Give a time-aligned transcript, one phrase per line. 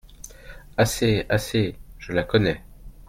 [0.77, 2.63] Assez, assez, je la connais…